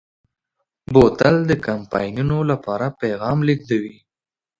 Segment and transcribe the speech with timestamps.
[0.93, 3.97] بوتل د کمپاینونو لپاره پیغام لېږدوي.